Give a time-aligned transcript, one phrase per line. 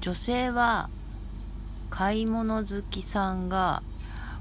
[0.00, 0.88] 女性は
[1.90, 3.82] 買い物好きさんが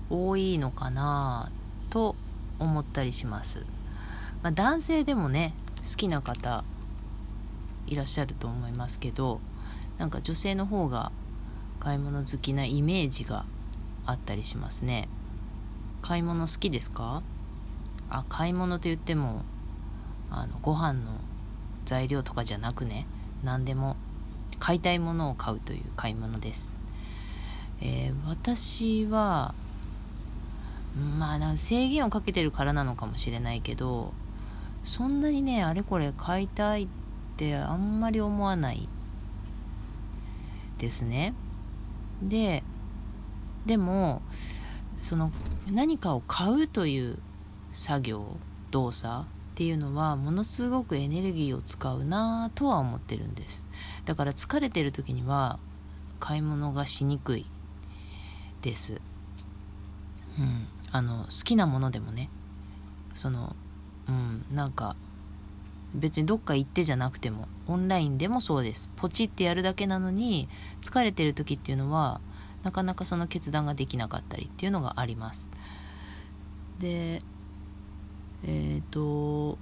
[0.10, 1.52] 多いのかな
[1.90, 2.16] と
[2.60, 3.66] 思ったりします、
[4.42, 5.54] まあ、男性でもね
[5.90, 6.64] 好きな方
[7.88, 9.42] いらっしゃると思いますけど
[9.98, 11.12] なんか女性の方が
[11.80, 13.44] 買い物好きなイメージが
[14.06, 15.08] あったりしますね。
[16.02, 17.22] 買い物好きですか？
[18.10, 19.44] あ買い物と言っても
[20.32, 21.12] あのご飯の
[21.86, 23.06] 材料とかじゃなくね
[23.44, 23.98] 何でも
[24.60, 26.72] 買いたいものを買うという買い物です、
[27.82, 29.54] えー、私は
[31.18, 34.14] まあ制限をかけてるからなのかもしれないけど
[34.84, 36.88] そんなにねあれこれ買いたいっ
[37.38, 38.88] てあんまり思わない
[40.78, 41.34] ですね。
[42.22, 42.64] で
[43.66, 44.22] でも
[45.02, 45.32] その
[45.72, 47.20] 何かを買うという
[47.72, 48.38] 作業
[48.72, 49.26] 動作
[49.60, 53.66] っていうのはものすごくエネルギーを使うなとは思ってるんです。
[54.06, 55.60] だから疲れてる時には
[56.22, 57.46] 買い物がしにくい
[58.62, 59.02] です。
[60.40, 60.66] うん。
[60.94, 62.30] あの好きなものでもね。
[63.16, 63.54] その
[64.08, 64.96] うんなんか
[65.94, 68.88] 別にどっか行ってじゃなくてもオンラインでもそうです。
[68.96, 70.48] ポチってやるだけなのに
[70.82, 72.22] 疲れてる時っていうのは
[72.64, 75.50] なかなかその決断ができなかったりっていうのがあります。
[76.80, 77.22] で
[78.46, 79.58] えっ、ー、と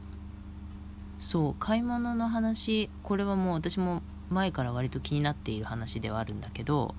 [1.19, 6.93] そう買い物の話これはもう私も前から割と気になっている話ではあるんだけど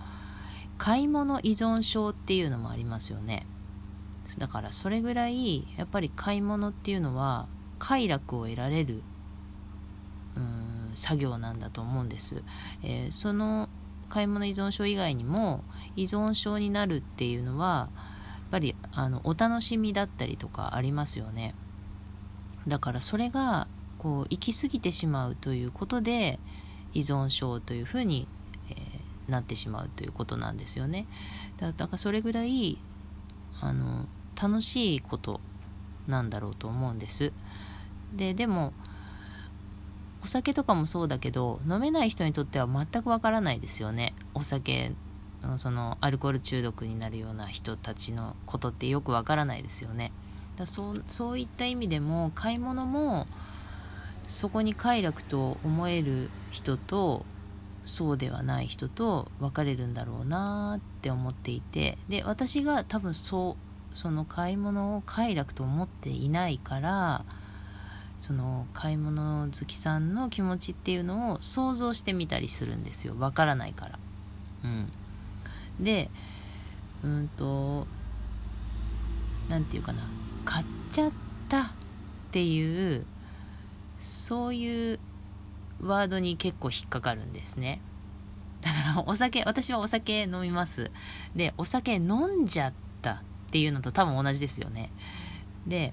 [0.78, 3.44] 買い物依存症っていうのもありますよね。
[4.38, 7.46] だからそれぐらいやっぱり買い物っていうのは
[7.78, 9.02] 快楽を得られる
[10.36, 12.42] うん作業なんだと思うんです、
[12.84, 13.68] えー、その
[14.08, 15.62] 買い物依存症以外にも
[15.96, 21.54] 依存症になるっていうのはやっぱりあのお楽しみだったりとかありますよね。
[22.68, 23.66] だからそれが
[23.98, 26.38] こう行き過ぎてしまうということで
[26.94, 28.28] 依存症というふうに、
[28.70, 31.06] えー、なってしまうということなんですよね。
[31.58, 32.78] だからそれぐらい
[33.60, 34.06] あの
[34.40, 35.40] 楽しいこと
[36.06, 37.32] なんだろうと思うんです。
[38.16, 38.72] ででも
[40.22, 44.14] お酒とかもそうだけど飲めない人にとっては全くわからないですよね。
[44.34, 44.92] お酒
[45.58, 50.12] そのアルコール中毒になるような人たちのことってよくわからないですよね。
[50.58, 53.26] だそうそういった意味でも買い物も
[54.26, 57.24] そこに快楽と思える人と
[57.86, 63.56] そうではない人と分かれるんだろうなって思っていてで私が多分そ
[63.92, 67.24] うその買い物を快楽と思っていないから
[68.20, 73.14] その買い物好きさんの気持ちっていうのを想像してみたりするんですよ。
[73.18, 73.98] わからないから。
[74.64, 74.66] う
[75.80, 75.84] ん。
[75.84, 76.10] で
[77.04, 77.86] うんと
[79.48, 80.17] 何て言うかな。
[80.48, 81.10] 買っちゃっ
[81.50, 81.66] たっ
[82.32, 83.04] ていう
[84.00, 84.98] そういう
[85.82, 87.82] ワードに結構引っかかるんですね。
[88.62, 90.90] だからお酒私はお酒飲みます。
[91.36, 92.72] でお酒飲んじゃっ
[93.02, 94.90] たっていうのと多分同じですよね。
[95.66, 95.92] で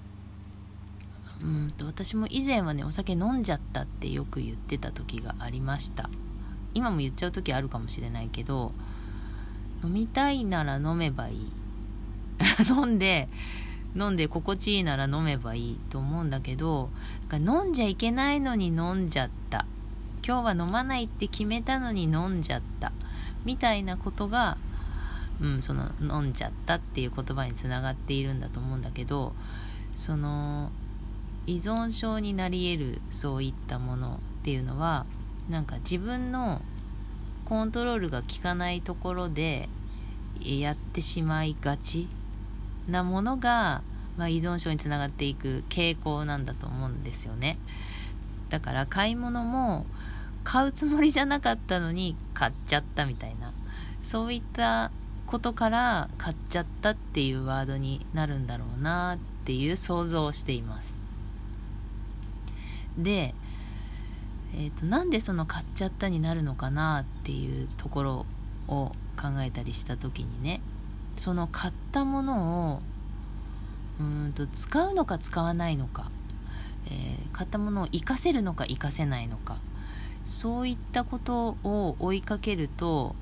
[1.42, 6.08] うんと私も以前はねお酒飲んじゃったってよく言ってた時がありました。
[6.72, 8.72] 今も言っちゃう時あるかもしれないけど
[9.84, 11.52] 飲みたいなら飲めばいい。
[12.70, 13.28] 飲んで
[13.96, 16.90] 飲んで心地いいなら飲めばいいと思うんだけど
[17.32, 19.64] 飲んじゃいけないのに飲んじゃった。
[20.26, 22.90] 今日は飲まないって決めたのに飲んじゃった。
[23.44, 24.58] みたいなことが、
[25.40, 29.32] うん、その飲んじゃったっていう言葉につながっているんだと思うんだけど
[29.94, 30.70] その
[31.46, 35.06] 依存症になり得るそういったものっていうのは
[35.48, 36.60] なんか自分の
[37.44, 39.68] コントロールが効かないところで
[40.40, 42.08] やってしまいがち。
[42.88, 43.82] なものが、
[44.16, 47.58] まあ、依存症につながっていく傾向なんだと思うんですよね。
[48.50, 49.84] だから買い物も
[50.44, 53.52] 買うつもりじゃなかったのに買っちゃったみたいな。
[54.02, 54.92] そういった
[55.26, 60.94] ことから買っちゃったっていうワードになるんだろうなっていう想像をしています。
[62.96, 63.34] で、
[64.54, 68.26] えーと、なんでその買っちゃったになるのかなっていうところ
[68.68, 70.60] を考えたりした時にね
[71.16, 72.82] その買ったものを
[74.00, 76.10] うんと使うのか使わないのか、
[76.86, 79.56] えー、買ったものを活かせるのか活かせないのか。
[80.24, 83.14] そういったことを追いかけると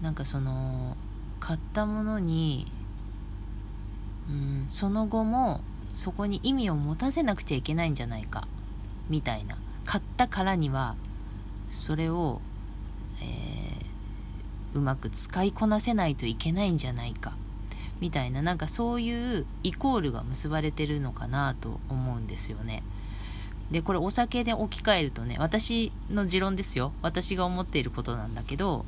[0.00, 0.96] なんかその
[1.40, 2.66] 買ったものに
[4.30, 5.60] うんその後も
[5.92, 8.46] そこに意味を持たせなくちゃいけないんじゃないか。
[9.10, 9.56] みたいな。
[9.84, 10.94] 買ったからには
[11.70, 12.40] それを、
[13.20, 13.79] え、
[14.74, 17.32] うまく使いこなせないといけないんじゃないか。
[18.00, 22.82] みたいななんかそういうイコールが結ばれてるのかなと思うんですよね。
[23.70, 26.92] でこれお酒で置き換えるとね私の持論ですよ。
[27.02, 28.84] 私が思っていることなんだけど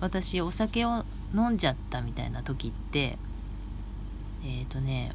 [0.00, 1.04] 私お酒を
[1.34, 3.18] 飲んじゃったみたいな時って
[4.44, 5.12] えっ、ー、とね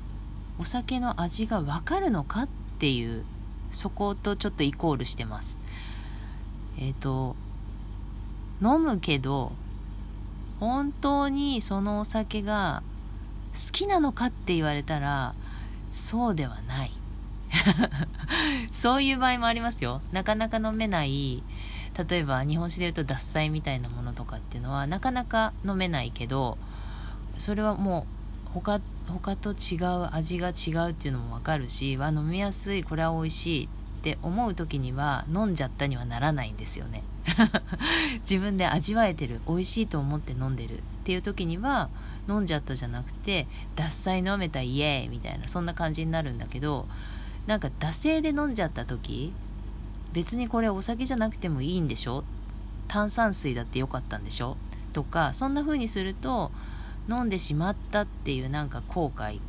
[0.60, 2.48] お酒の味がわかるのかっ
[2.80, 3.24] ていう
[3.72, 5.58] そことちょっとイコールしてます。
[6.78, 7.36] えっ、ー、と
[8.62, 9.54] 飲むけど
[10.62, 12.84] 本当にそのお酒が
[13.54, 15.34] 好きなのかって言われたら
[15.92, 16.92] そうではない。
[18.72, 20.02] そういう場合もありますよ。
[20.12, 21.42] なかなか飲めない
[22.08, 26.60] 例えば日本酒で言うと獺祭みたいなものとかっていうのはなかなか飲めないけど
[27.40, 28.06] それはも
[28.48, 37.04] う他他と違う味が違うっていうのも分かるしは飲みやすいこれは美味しいって思う時には飲んじゃったにはならないんですよね。
[38.30, 41.90] 自分で味わえてる美味しいと思って飲んでるっていう時には
[42.30, 46.88] 飲んじゃったじゃなくて獺祭飲めたイエーイみたいなそんな感じになるんだけど
[47.48, 49.34] なんか惰性で飲んじゃった時
[50.14, 52.24] 別にこれお酒じゃなくてもいいんでしょ？
[52.88, 54.58] 炭酸水だってよかったんでしょ？
[54.94, 56.52] とかそんな風にすると
[57.10, 59.40] 飲んでしまったっていうなんか後悔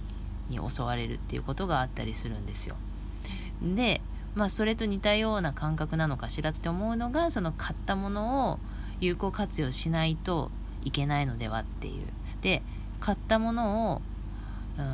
[0.48, 2.76] に襲われるっていうことがあったりするんですよ。
[3.62, 4.00] で
[4.34, 8.58] まあそれと似たような感覚なのかしらって思うのがその買ったものを
[9.00, 10.50] 有効活用しないと
[10.84, 12.06] いけないのではっていう。
[12.42, 12.62] で
[13.00, 14.02] 買ったものを、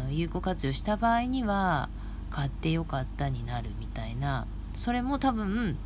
[0.08, 1.88] うん、有効活用した場合には
[2.30, 5.76] 買ってよかったになるみたいなそれも多分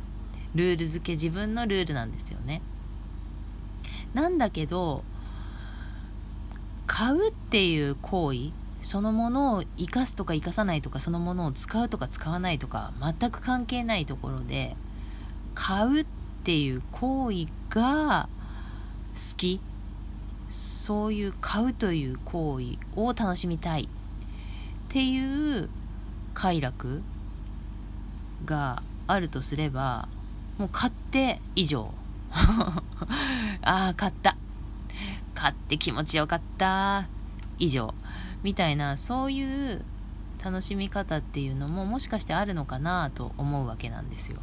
[0.55, 2.61] ルール付け自分のルールなんですよね。
[4.13, 5.03] なんだけど
[6.85, 8.51] 買うっていう行為
[8.83, 14.75] そのものを生かすとか生かさないとかそのものを使うとか使わないとか全く関係ないところで
[15.55, 16.05] 買うっ
[16.43, 18.29] ていう行為が
[19.15, 19.59] 好き。
[20.83, 23.87] そういう買うという行為を楽しみたいっ
[24.91, 25.69] ていう
[26.33, 27.01] 快楽
[28.43, 30.09] があるとすれば
[30.57, 31.89] もう買って以上。
[33.63, 34.35] ああ買った。
[35.33, 37.07] 買って気持ちよかった。
[37.59, 37.93] 以上。
[38.43, 39.81] みたいなそういう
[40.43, 44.37] 楽しみ方っていうのももしかしてあるのかなと思うわけなんですよ、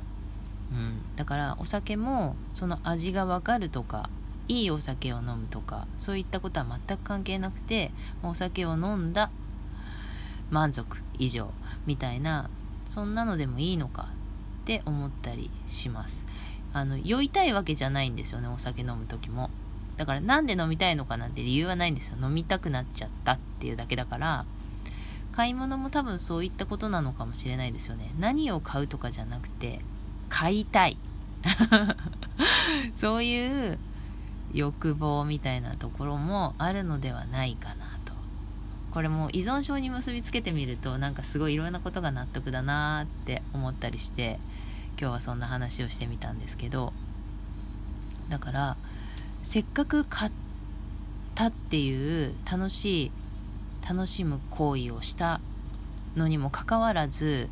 [0.73, 4.08] うん、だからお酒もその味がわかるとか
[4.49, 7.91] いいお酒を飲むとかそういったことは全く関係なくて
[8.23, 9.31] お酒を飲んだ
[10.50, 11.52] 満足以上
[11.87, 12.49] みたいな
[12.88, 14.08] そんなのでもいいのか
[14.62, 16.25] って思ったりします。
[16.73, 19.50] あの酔いたいわけじゃないんですよねお酒飲む時も。
[20.00, 22.17] だからなんで飲みたいのかなんて理由はないんですよ。
[22.23, 24.47] 飲みたくなっちゃったっていうだけだから
[25.32, 28.11] 買い物も多分そういったことなのかもしれないですよね。
[28.19, 29.81] 何を買うとかじゃなくて
[30.31, 30.97] 買いたい。
[32.97, 33.79] そういう
[34.55, 38.14] 欲望みたいなところもあるのではないかなと。
[38.93, 44.41] これも依存症に結びつけてみるとなんかすごいいろんなことが納得だなって思ったりして
[44.99, 46.94] 今日はそんな話をしてみたんですけど。
[48.31, 48.76] だから
[49.42, 50.32] せっかく買っ
[51.34, 53.12] たっていう楽しい
[53.88, 55.40] 楽しむ行為をした
[56.16, 57.48] のにもかかわらず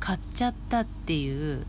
[0.00, 1.64] 買っちゃったっていう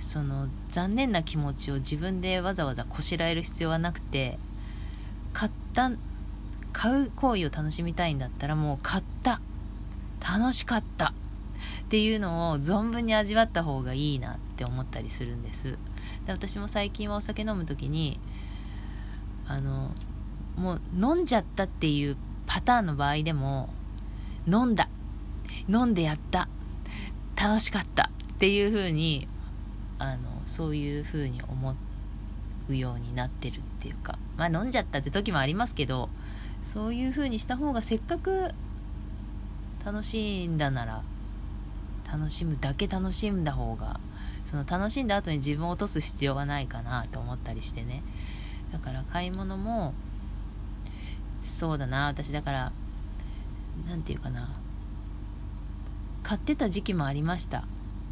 [0.00, 4.38] その残念な気持ちを自分でわざわざこしらえる必要はなくて
[5.32, 5.90] 買った
[6.76, 9.40] 買う行為を楽しみたいんだったらもう買った。
[10.20, 11.14] 楽しかった。
[11.86, 14.36] っていうのを存分に味わった方がいいな。
[14.56, 15.78] って思ったりするんです。
[16.24, 18.18] で私も最近はお酒飲む時に
[19.46, 19.90] あの
[20.56, 23.68] もう飲んじゃったっていうパターンの場合でも
[24.48, 24.88] 飲んだ
[25.68, 26.48] 飲んでやった
[27.36, 29.28] 楽しかったっていう風に
[29.98, 31.74] あのそういう風に思
[32.70, 36.08] うようになってるっていうかまあ飲んじゃったって時もありますけど
[36.62, 38.48] そういう風にした方がせっかく
[39.84, 41.02] 楽しいんだなら
[42.10, 44.00] 楽しむだけ楽しんだ方が
[44.46, 48.02] その楽しんだ後に自分を落とす必要はないかなと思ったりしてね。
[48.72, 49.92] だから買い物も
[51.42, 52.06] そうだな。
[52.06, 52.72] 私だから
[53.88, 54.48] 何て言うかな。
[56.22, 57.64] 買ってた時期もありました。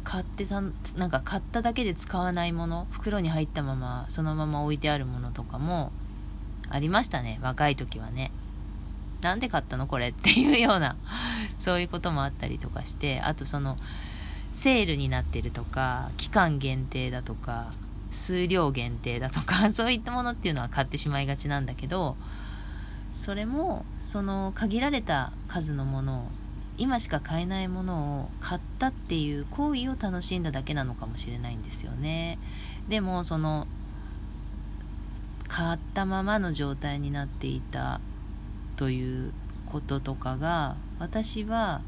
[0.03, 5.91] 買ってたなんか買っただけで使わないもの袋に入ったままそのまま置いてあるものとかも
[6.69, 7.39] ありましたね。
[7.41, 8.31] 若い時はね。
[9.21, 10.95] なんで買ったのこれっていうような
[11.57, 13.21] そういうこともあったりとかして。
[13.21, 13.77] あとその
[14.55, 17.73] セールになってるとか期間限定だとか
[18.11, 22.15] 数量限定だとか そういったものっていうのは買ってしまいがちなんだけど
[23.13, 26.31] それもその限られた数のものを
[26.77, 32.37] 今しか買えないものを買ったっていう行為を楽しんだだけなのかもしれないんですよね。
[32.89, 33.65] でもその
[35.47, 38.01] 買ったままの状態になっていた
[38.75, 39.31] という
[39.67, 41.81] こととかが私は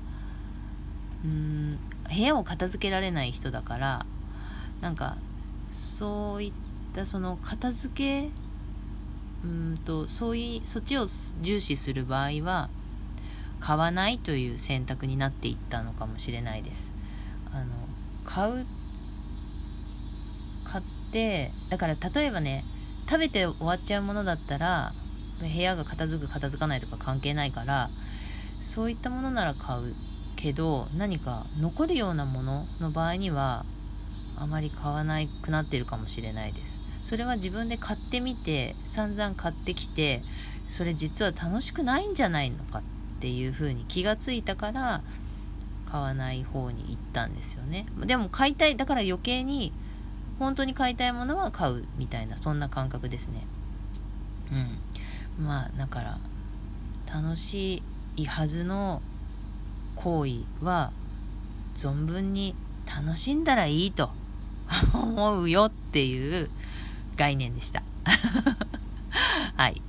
[1.25, 1.29] うー
[1.73, 4.05] ん部屋を片付けられない人だから
[4.81, 5.17] なんか
[5.71, 6.51] そういっ
[6.95, 8.29] たその片付け
[9.43, 11.07] うんとそういうそっちを
[11.41, 12.69] 重視する場合は
[13.59, 16.93] 買わないという選択になっていったのかもしれないです。
[17.51, 17.65] あの
[18.25, 18.65] 買う
[20.65, 22.63] 買ってだから例えばね
[23.09, 24.91] 食べて終わっちゃうものだったら
[25.39, 27.89] 部屋が片付く片付かないとか関係ないから
[28.59, 29.93] そういったものなら買う。
[30.37, 33.65] けど何か残るようなものの場合には
[34.39, 36.79] あまり買わなくなってるかもしれないです。
[37.03, 40.21] それは自分で買ってみて散々買ってきて
[40.69, 42.83] それ実は楽しくないんじゃないのかっ
[43.19, 45.01] ていう風に気がついたから
[45.89, 47.85] 買わない方に行ったんですよね。
[48.05, 49.73] でも買いたいだから余計に
[50.37, 53.47] 本当に買いたいものは買うみたいなそんな感覚ですね。
[55.39, 55.45] うん。
[55.45, 56.17] まあだから
[57.11, 57.81] 楽し
[58.17, 59.01] いはずの
[60.07, 60.93] 行為は
[61.75, 62.55] 存分に
[62.87, 64.09] 楽しんだらいいと
[64.95, 66.49] 思うよっていう
[67.17, 67.83] 概念でした。
[69.57, 69.81] はい。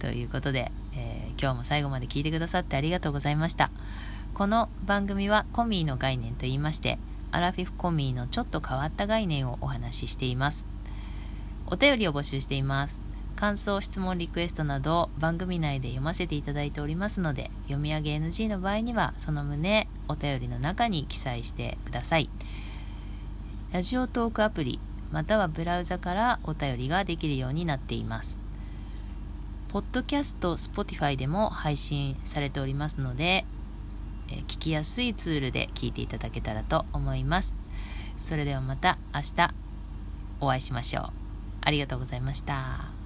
[0.00, 3.70] ということで、えー、今日も最後まで聞いてくださってありがとうございました。
[4.34, 6.98] この番組はコミーの概念と言いまして、
[7.30, 10.64] アラフィフコミーのちょっと変わった概念をお話ししています。
[11.66, 13.09] お便りを募集しています。
[13.40, 22.28] 感想、質問、リクエストなど番組内で読ませていただいておりますので、読み上げ NG の場合にはその旨お便りの中に記載してください。
[23.72, 24.78] ラジオトークアプリ
[25.10, 28.36] またはブラウザからお便りができるようになっています。
[29.70, 33.46] ポッドキャスト、Spotify でも配信されておりますので、
[34.28, 37.54] え聞きやすいツールで聞いていただけたらと思います。
[38.18, 39.54] それではまた明日
[40.42, 41.10] お会いしましょう。
[41.62, 42.99] ありがとうございました。